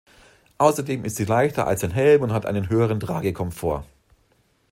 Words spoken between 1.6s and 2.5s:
als ein Helm und hat